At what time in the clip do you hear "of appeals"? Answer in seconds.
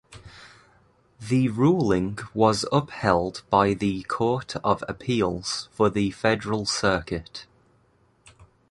4.63-5.69